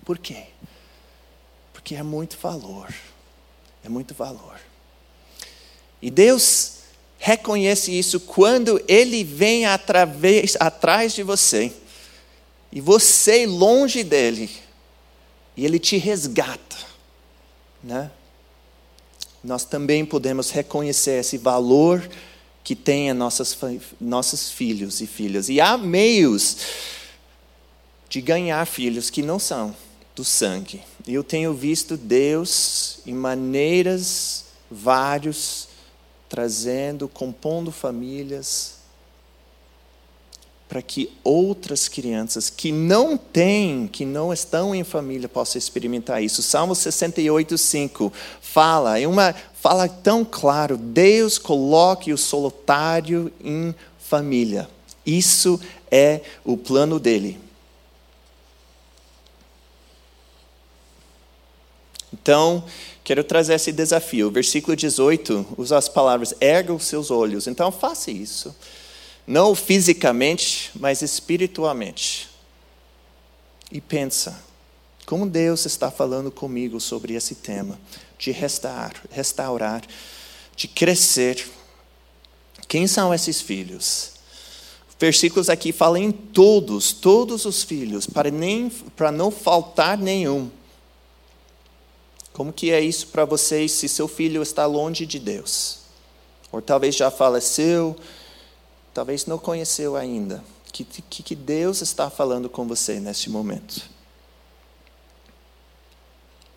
[0.05, 0.47] Por quê?
[1.73, 2.93] Porque é muito valor.
[3.85, 4.59] É muito valor.
[6.03, 6.79] E Deus
[7.21, 11.73] reconhece isso quando Ele vem através, atrás de você.
[12.73, 14.51] E você longe dele.
[15.57, 16.79] E Ele te resgata.
[17.81, 18.11] Né?
[19.45, 22.11] Nós também podemos reconhecer esse valor
[22.69, 23.57] que tenha nossas,
[23.99, 25.49] nossos filhos e filhas.
[25.49, 26.59] E há meios
[28.11, 29.75] de ganhar filhos que não são
[30.15, 30.83] do sangue.
[31.07, 35.69] Eu tenho visto Deus em maneiras várias
[36.29, 38.75] trazendo, compondo famílias,
[40.69, 46.43] para que outras crianças que não têm, que não estão em família, possam experimentar isso.
[46.43, 48.13] Salmo 68, 5
[48.43, 54.69] fala, é uma fala tão claro: Deus coloque o solitário em família.
[55.07, 55.59] Isso
[55.91, 57.41] é o plano dele.
[62.13, 62.63] Então,
[63.03, 64.31] quero trazer esse desafio.
[64.31, 67.47] Versículo 18 usa as palavras: erga os seus olhos.
[67.47, 68.55] Então, faça isso.
[69.29, 72.31] Não fisicamente, mas espiritualmente.
[73.71, 74.43] E pensa:
[75.05, 77.79] como Deus está falando comigo sobre esse tema
[78.19, 79.83] de restaurar, restaurar,
[80.57, 81.47] de crescer.
[82.67, 84.13] Quem são esses filhos?
[84.99, 90.51] Versículos aqui falam em todos, todos os filhos, para, nem, para não faltar nenhum.
[92.33, 95.81] Como que é isso para vocês se seu filho está longe de Deus?
[96.51, 97.95] Ou talvez já faleceu,
[98.99, 100.43] talvez não conheceu ainda.
[100.73, 103.89] Que, que, que Deus está falando com você neste momento?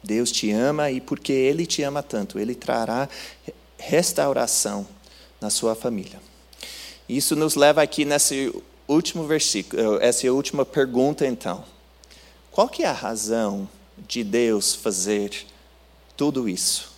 [0.04, 3.08] Deus te ama e porque Ele te ama tanto, Ele trará
[3.78, 4.88] restauração
[5.40, 6.20] na sua família.
[7.08, 8.52] Isso nos leva aqui nesse
[8.88, 11.64] último versículo, essa última pergunta então.
[12.50, 13.70] Qual que é a razão
[14.08, 15.46] de Deus fazer
[16.18, 16.92] tudo isso?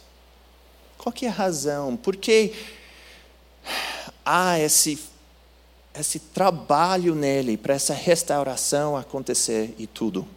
[0.98, 1.98] Qual que é a razão?
[1.98, 2.54] Por que
[4.26, 5.12] há esse,
[6.00, 10.28] esse trabalho nele para essa restauração acontecer e tudo?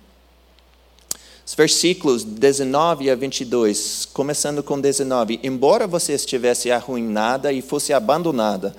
[1.46, 8.74] Os versículos 19 a 22, começando com 19: Embora você estivesse arruinada e fosse abandonada,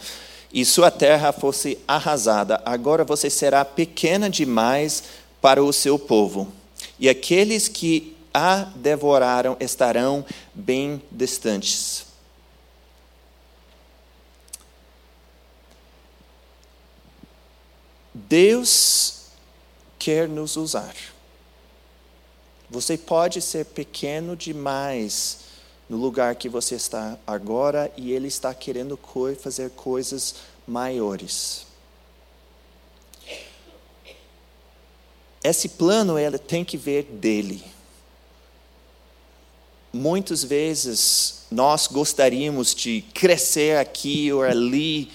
[0.52, 5.04] e sua terra fosse arrasada, agora você será pequena demais
[5.42, 6.52] para o seu povo.
[7.00, 12.07] E aqueles que a devoraram estarão bem distantes.
[18.28, 19.26] Deus
[20.00, 20.96] quer nos usar.
[22.70, 25.40] Você pode ser pequeno demais
[25.90, 29.00] no lugar que você está agora e Ele está querendo
[29.40, 30.36] fazer coisas
[30.68, 31.66] maiores.
[35.44, 37.64] Esse plano ele tem que ver dele
[39.98, 45.10] muitas vezes nós gostaríamos de crescer aqui ou ali,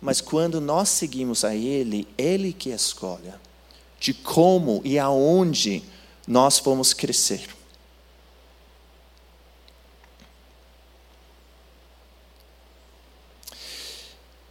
[0.00, 3.32] mas quando nós seguimos a Ele, Ele que escolhe
[3.98, 5.82] de como e aonde
[6.26, 7.48] nós vamos crescer.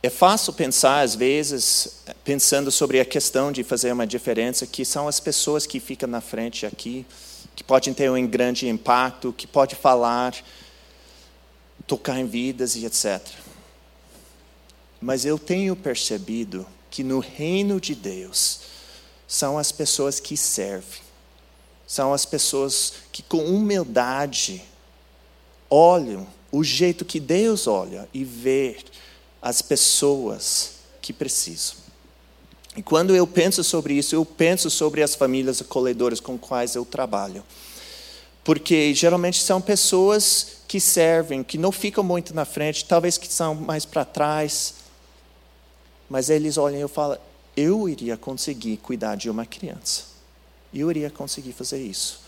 [0.02, 5.08] É fácil pensar, às vezes, pensando sobre a questão de fazer uma diferença, que são
[5.08, 7.06] as pessoas que ficam na frente aqui,
[7.56, 10.36] que podem ter um grande impacto, que pode falar,
[11.88, 13.45] tocar em vidas e etc.
[15.02, 18.62] Mas eu tenho percebido que no reino de Deus
[19.28, 21.02] são as pessoas que servem,
[21.88, 24.62] são as pessoas que com humildade
[25.70, 28.78] olham o jeito que Deus olha e vê
[29.42, 31.76] as pessoas que precisam.
[32.76, 36.84] E quando eu penso sobre isso, eu penso sobre as famílias acolhedoras com quais eu
[36.84, 37.44] trabalho.
[38.44, 43.56] Porque geralmente são pessoas que servem, que não ficam muito na frente, talvez que são
[43.56, 44.85] mais para trás.
[46.10, 47.18] Mas eles olham e eu falo,
[47.56, 50.04] eu iria conseguir cuidar de uma criança.
[50.74, 52.20] Eu iria conseguir fazer isso.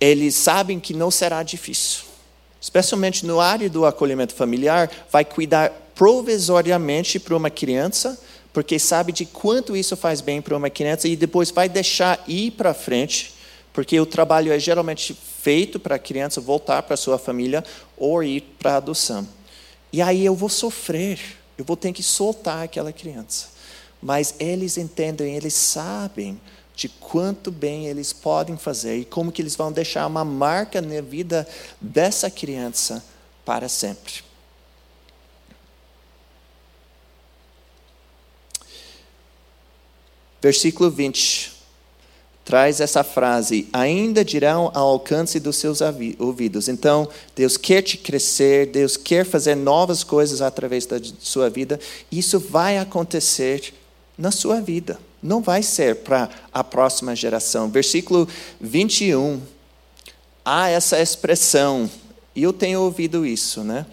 [0.00, 2.04] Eles sabem que não será difícil.
[2.60, 8.18] Especialmente no área do acolhimento familiar, vai cuidar provisoriamente para uma criança,
[8.52, 12.52] porque sabe de quanto isso faz bem para uma criança e depois vai deixar ir
[12.52, 13.34] para frente,
[13.72, 17.62] porque o trabalho é geralmente feito para a criança voltar para sua família
[17.96, 19.26] ou ir para a adoção.
[19.94, 21.20] E aí eu vou sofrer,
[21.56, 23.50] eu vou ter que soltar aquela criança.
[24.02, 26.40] Mas eles entendem, eles sabem
[26.74, 31.00] de quanto bem eles podem fazer e como que eles vão deixar uma marca na
[31.00, 31.46] vida
[31.80, 33.04] dessa criança
[33.44, 34.14] para sempre.
[40.42, 41.53] Versículo 20
[42.44, 45.80] traz essa frase: ainda dirão ao alcance dos seus
[46.18, 46.68] ouvidos.
[46.68, 51.80] Então, Deus quer te crescer, Deus quer fazer novas coisas através da sua vida.
[52.12, 53.72] Isso vai acontecer
[54.16, 54.98] na sua vida.
[55.22, 57.70] Não vai ser para a próxima geração.
[57.70, 58.28] Versículo
[58.60, 59.40] 21.
[60.44, 61.90] Há essa expressão,
[62.36, 63.86] e eu tenho ouvido isso, né?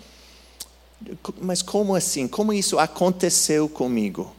[1.40, 2.28] Mas como assim?
[2.28, 4.36] Como isso aconteceu comigo?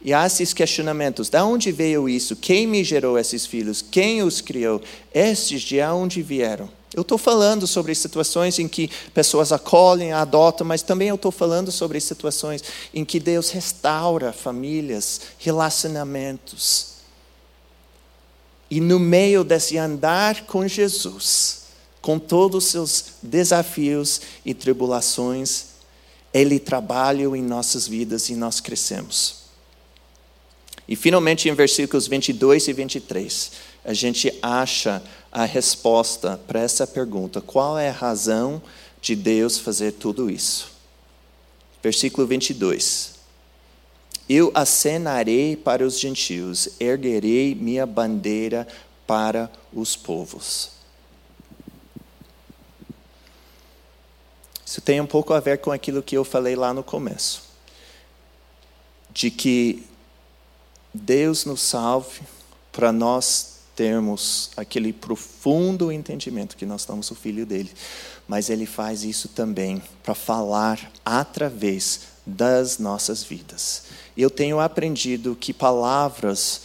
[0.00, 2.36] E há esses questionamentos: de onde veio isso?
[2.36, 3.82] Quem me gerou esses filhos?
[3.82, 4.80] Quem os criou?
[5.12, 6.70] Estes de onde vieram?
[6.94, 11.70] Eu estou falando sobre situações em que pessoas acolhem, adotam, mas também eu estou falando
[11.70, 12.62] sobre situações
[12.94, 16.98] em que Deus restaura famílias, relacionamentos.
[18.70, 21.62] E no meio desse andar com Jesus,
[22.00, 25.66] com todos os seus desafios e tribulações,
[26.32, 29.47] Ele trabalha em nossas vidas e nós crescemos.
[30.88, 33.52] E finalmente, em versículos 22 e 23,
[33.84, 38.62] a gente acha a resposta para essa pergunta: qual é a razão
[39.00, 40.72] de Deus fazer tudo isso?
[41.82, 43.18] Versículo 22.
[44.26, 48.66] Eu acenarei para os gentios, erguerei minha bandeira
[49.06, 50.70] para os povos.
[54.64, 57.42] Isso tem um pouco a ver com aquilo que eu falei lá no começo.
[59.10, 59.87] De que
[60.92, 62.20] Deus nos salve
[62.72, 67.72] para nós termos aquele profundo entendimento que nós somos o filho dele.
[68.26, 73.84] Mas ele faz isso também para falar através das nossas vidas.
[74.16, 76.62] Eu tenho aprendido que palavras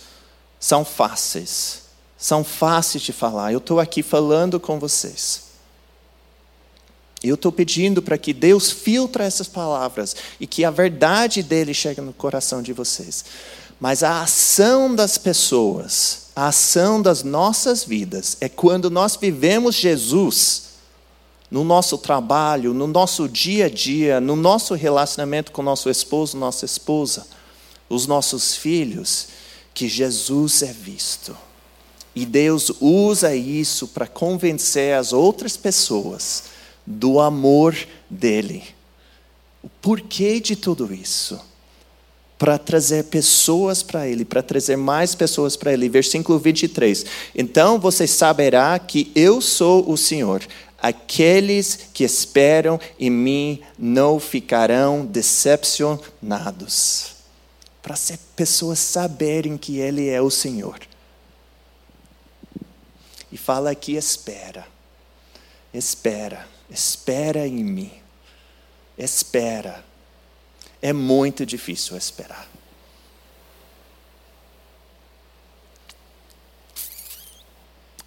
[0.60, 1.84] são fáceis,
[2.18, 3.54] são fáceis de falar.
[3.54, 5.44] Eu estou aqui falando com vocês.
[7.24, 12.02] Eu estou pedindo para que Deus filtre essas palavras e que a verdade dele chegue
[12.02, 13.24] no coração de vocês.
[13.80, 20.64] Mas a ação das pessoas, a ação das nossas vidas, é quando nós vivemos Jesus
[21.52, 26.66] no nosso trabalho, no nosso dia a dia, no nosso relacionamento com nosso esposo, nossa
[26.66, 27.28] esposa,
[27.88, 29.28] os nossos filhos,
[29.74, 31.38] que Jesus é visto.
[32.16, 36.44] E Deus usa isso para convencer as outras pessoas
[36.86, 37.76] do amor
[38.10, 38.64] dele.
[39.64, 41.40] O porquê de tudo isso?
[42.44, 45.88] Para trazer pessoas para Ele, para trazer mais pessoas para Ele.
[45.88, 47.06] Versículo 23.
[47.34, 50.46] Então você saberá que eu sou o Senhor.
[50.78, 57.14] Aqueles que esperam em mim não ficarão decepcionados.
[57.82, 60.80] Para as pessoas saberem que Ele é o Senhor.
[63.32, 64.68] E fala aqui: espera,
[65.74, 67.92] espera, espera em mim,
[68.98, 69.93] espera
[70.84, 72.46] é muito difícil esperar.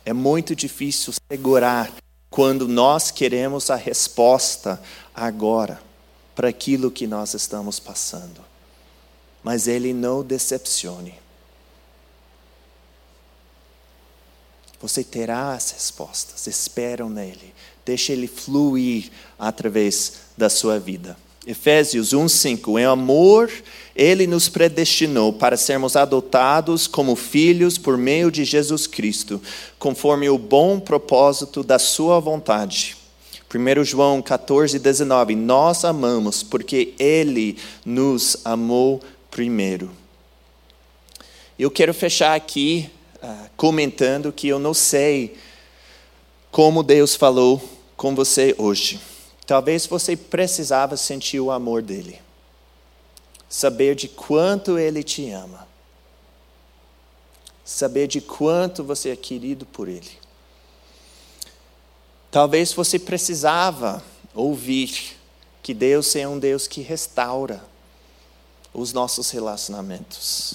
[0.04, 1.90] É muito difícil segurar
[2.28, 4.80] quando nós queremos a resposta
[5.14, 5.80] agora
[6.34, 8.44] para aquilo que nós estamos passando.
[9.42, 11.18] Mas Ele não decepcione.
[14.82, 17.54] Você terá as respostas, esperam nele.
[17.86, 21.16] Deixe ele fluir através da sua vida.
[21.46, 23.50] Efésios 1:5, em amor
[23.94, 29.40] ele nos predestinou para sermos adotados como filhos por meio de Jesus Cristo,
[29.78, 32.96] conforme o bom propósito da sua vontade.
[33.48, 39.90] 1 João 14:19, nós amamos porque ele nos amou primeiro.
[41.58, 42.90] Eu quero fechar aqui
[43.22, 45.36] uh, comentando que eu não sei
[46.50, 47.62] como Deus falou
[47.96, 48.98] com você hoje.
[49.46, 52.20] Talvez você precisava sentir o amor dele,
[53.48, 55.68] saber de quanto ele te ama,
[57.64, 60.10] saber de quanto você é querido por ele.
[62.30, 64.02] Talvez você precisava
[64.34, 65.16] ouvir
[65.62, 67.64] que Deus é um Deus que restaura
[68.74, 70.54] os nossos relacionamentos,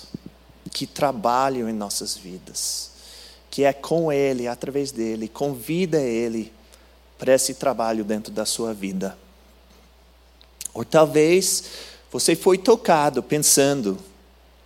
[0.71, 2.91] que trabalha em nossas vidas,
[3.49, 6.53] que é com Ele, através dele, convida Ele
[7.21, 9.15] para esse trabalho dentro da sua vida.
[10.73, 11.65] Ou talvez
[12.11, 13.95] você foi tocado pensando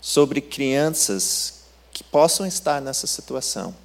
[0.00, 3.76] sobre crianças que possam estar nessa situação,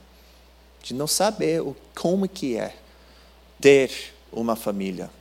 [0.82, 1.62] de não saber
[1.94, 2.78] como que é
[3.60, 3.92] ter
[4.32, 5.12] uma família.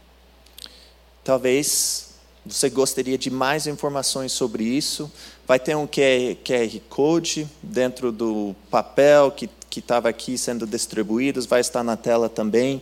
[1.24, 2.10] Talvez
[2.46, 5.10] você gostaria de mais informações sobre isso.
[5.44, 11.82] Vai ter um QR Code dentro do papel que estava aqui sendo distribuído, vai estar
[11.82, 12.80] na tela também.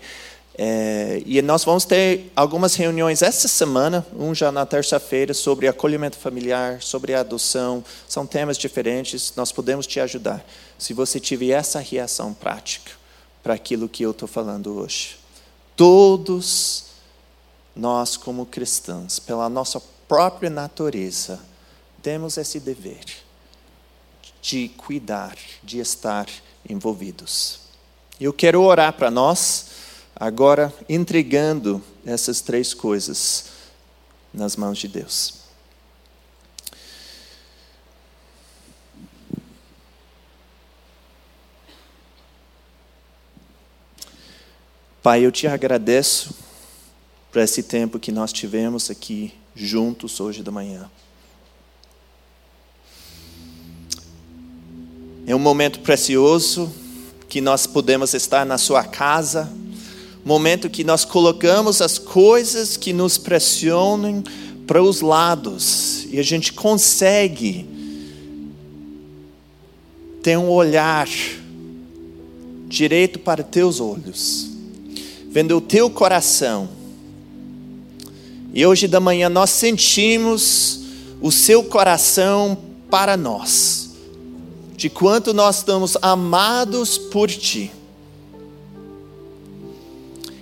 [0.61, 6.18] É, e nós vamos ter algumas reuniões essa semana, um já na terça-feira, sobre acolhimento
[6.18, 7.84] familiar, sobre adoção.
[8.09, 10.44] São temas diferentes, nós podemos te ajudar.
[10.76, 12.90] Se você tiver essa reação prática
[13.40, 15.16] para aquilo que eu estou falando hoje.
[15.76, 16.86] Todos
[17.74, 21.38] nós, como cristãos, pela nossa própria natureza,
[22.02, 23.04] temos esse dever
[24.42, 26.26] de cuidar, de estar
[26.68, 27.61] envolvidos.
[28.20, 29.68] Eu quero orar para nós
[30.19, 33.45] agora entregando essas três coisas
[34.35, 35.35] nas mãos de Deus.
[45.01, 46.35] Pai, eu te agradeço
[47.31, 50.91] por esse tempo que nós tivemos aqui juntos hoje da manhã.
[55.27, 56.73] É um momento precioso
[57.29, 59.51] que nós podemos estar na sua casa,
[60.29, 64.22] momento que nós colocamos as coisas que nos pressionam
[64.66, 67.66] para os lados e a gente consegue
[70.22, 71.09] ter um olhar
[72.66, 74.51] direito para teus olhos,
[75.31, 76.68] vendo o teu coração.
[78.53, 80.81] E hoje da manhã nós sentimos
[81.22, 82.59] o seu coração
[82.91, 83.93] para nós,
[84.76, 87.78] de quanto nós estamos amados por ti.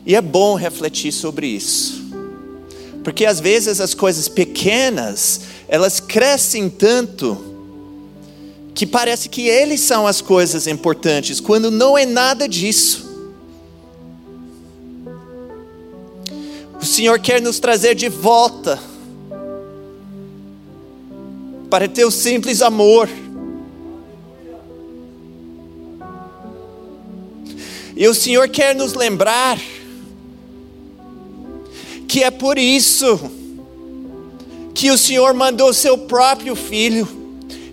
[0.07, 2.07] E é bom refletir sobre isso.
[3.03, 7.37] Porque às vezes as coisas pequenas, elas crescem tanto
[8.73, 13.05] que parece que eles são as coisas importantes, quando não é nada disso.
[16.81, 18.79] O Senhor quer nos trazer de volta
[21.69, 23.09] para ter o simples amor.
[27.97, 29.59] E o Senhor quer nos lembrar
[32.09, 33.31] que é por isso
[34.75, 37.09] que o Senhor mandou seu próprio filho,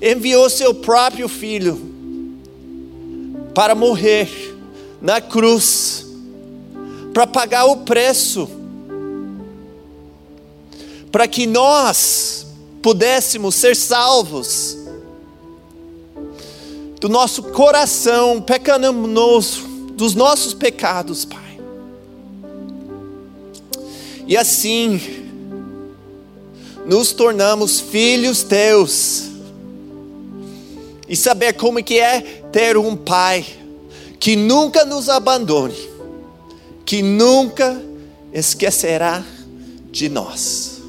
[0.01, 1.91] enviou seu próprio filho
[3.53, 4.29] para morrer
[5.01, 6.05] na cruz,
[7.13, 8.49] para pagar o preço,
[11.11, 12.47] para que nós
[12.81, 14.77] pudéssemos ser salvos
[16.99, 21.42] do nosso coração pecaminoso, dos nossos pecados, Pai.
[24.28, 24.99] E assim,
[26.86, 29.30] nos tornamos filhos teus.
[31.07, 32.21] E saber como que é
[32.51, 33.45] ter um pai
[34.19, 35.76] que nunca nos abandone,
[36.86, 37.82] que nunca
[38.32, 39.24] esquecerá
[39.91, 40.82] de nós.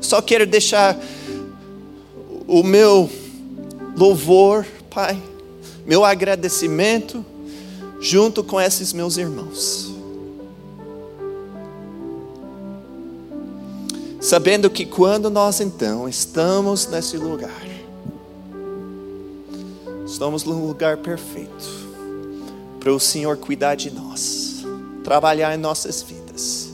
[0.00, 0.98] Só quero deixar
[2.46, 3.10] o meu
[3.96, 5.20] louvor, Pai,
[5.86, 7.24] meu agradecimento
[8.00, 9.93] junto com esses meus irmãos.
[14.24, 17.62] Sabendo que quando nós então estamos nesse lugar,
[20.06, 21.84] estamos num lugar perfeito
[22.80, 24.64] para o Senhor cuidar de nós,
[25.04, 26.70] trabalhar em nossas vidas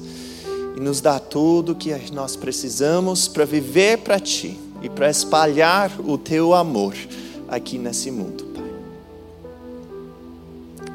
[0.77, 5.91] e nos dar tudo o que nós precisamos para viver para Ti e para espalhar
[6.01, 6.95] o Teu amor
[7.49, 8.71] aqui nesse mundo, Pai.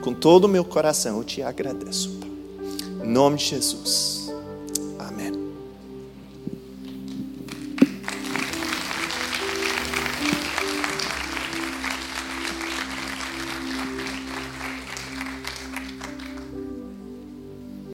[0.02, 2.32] Com todo o meu coração eu te agradeço, Pai.
[3.04, 4.25] Em nome de Jesus.